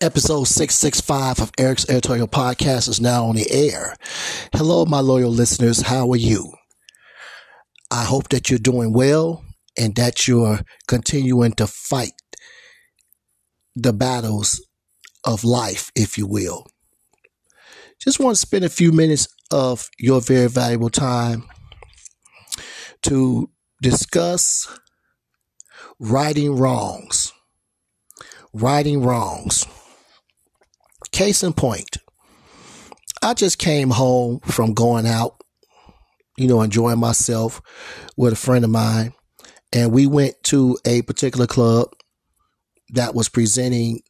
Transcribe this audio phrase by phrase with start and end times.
[0.00, 3.96] Episode 665 of Eric's Editorial Podcast is now on the air.
[4.52, 5.80] Hello, my loyal listeners.
[5.80, 6.52] How are you?
[7.90, 9.44] I hope that you're doing well
[9.76, 12.12] and that you're continuing to fight
[13.74, 14.64] the battles
[15.24, 16.64] of life, if you will.
[18.00, 21.42] Just want to spend a few minutes of your very valuable time
[23.02, 23.50] to
[23.82, 24.78] discuss
[25.98, 27.32] righting wrongs.
[28.52, 29.66] Righting wrongs.
[31.18, 31.96] Case in point,
[33.24, 35.34] I just came home from going out,
[36.36, 37.60] you know, enjoying myself
[38.16, 39.14] with a friend of mine.
[39.72, 41.88] And we went to a particular club
[42.90, 44.02] that was presenting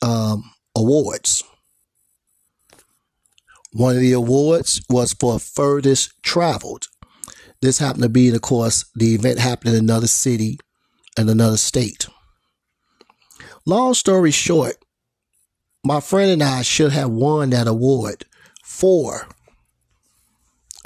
[0.00, 0.44] um,
[0.76, 1.42] awards.
[3.72, 6.84] One of the awards was for furthest traveled.
[7.62, 10.58] This happened to be, of course, the event happened in another city
[11.18, 12.06] and another state.
[13.66, 14.76] Long story short,
[15.84, 18.24] my friend and I should have won that award
[18.62, 19.28] for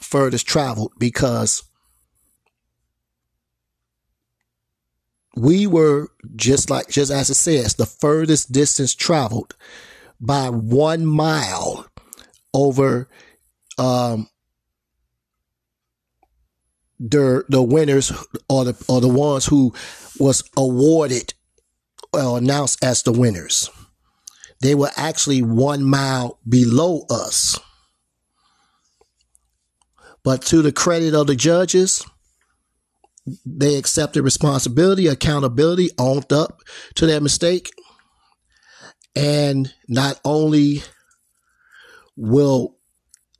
[0.00, 1.62] furthest traveled because
[5.36, 9.54] we were just like just as it says the furthest distance traveled
[10.20, 11.86] by one mile
[12.52, 13.08] over
[13.76, 14.28] um
[16.98, 18.10] the the winners
[18.48, 19.72] or the or the ones who
[20.18, 21.34] was awarded
[22.12, 23.70] well announced as the winners
[24.60, 27.58] they were actually one mile below us.
[30.24, 32.04] But to the credit of the judges,
[33.46, 36.60] they accepted responsibility, accountability, owned up
[36.96, 37.70] to their mistake.
[39.14, 40.82] And not only
[42.16, 42.76] will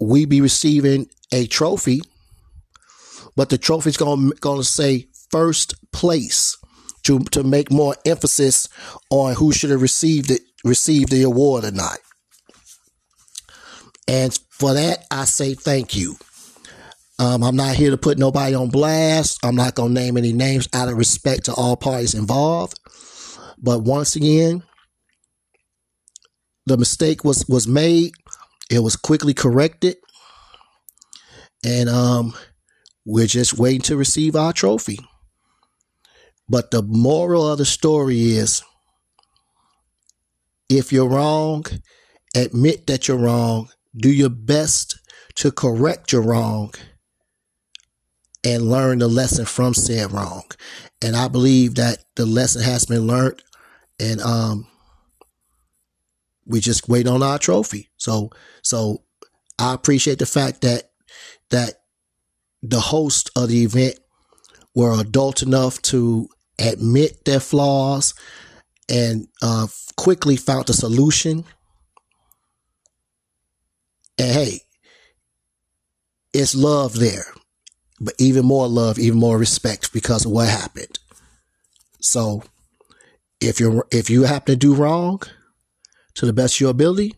[0.01, 2.01] we be receiving a trophy,
[3.37, 6.57] but the trophy is going to say first place
[7.05, 8.69] to, to make more emphasis
[9.11, 11.99] on who should have received it receive the award or not.
[14.07, 16.17] And for that, I say thank you.
[17.19, 19.39] Um, I'm not here to put nobody on blast.
[19.45, 22.79] I'm not going to name any names out of respect to all parties involved.
[23.59, 24.63] But once again,
[26.67, 28.13] the mistake was, was made.
[28.71, 29.97] It was quickly corrected.
[31.65, 32.35] And um,
[33.05, 34.99] we're just waiting to receive our trophy.
[36.49, 38.63] But the moral of the story is
[40.69, 41.65] if you're wrong,
[42.35, 44.99] admit that you're wrong, do your best
[45.37, 46.73] to correct your wrong,
[48.45, 50.45] and learn the lesson from said wrong.
[51.03, 53.43] And I believe that the lesson has been learned,
[53.99, 54.67] and um,
[56.45, 57.91] we just wait on our trophy.
[57.97, 58.31] So,
[58.63, 59.03] so
[59.59, 60.91] I appreciate the fact that
[61.51, 61.75] that
[62.63, 63.99] the host of the event
[64.75, 66.29] were adult enough to
[66.59, 68.15] admit their flaws
[68.89, 69.67] and uh,
[69.97, 71.45] quickly found a solution.
[74.19, 74.61] And hey,
[76.33, 77.27] it's love there,
[78.01, 80.99] but even more love, even more respect because of what happened.
[82.01, 82.43] So
[83.41, 85.23] if you're if you happen to do wrong
[86.15, 87.15] to the best of your ability,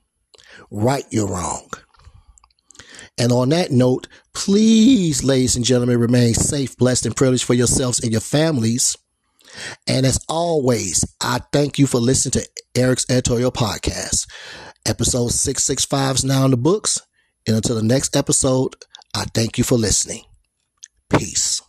[0.71, 1.71] right your wrong.
[3.19, 8.01] And on that note, please, ladies and gentlemen, remain safe, blessed, and privileged for yourselves
[8.01, 8.97] and your families.
[9.87, 14.27] And as always, I thank you for listening to Eric's Editorial Podcast.
[14.87, 16.99] Episode 665 is now in the books.
[17.47, 18.75] And until the next episode,
[19.15, 20.25] I thank you for listening.
[21.09, 21.60] Peace.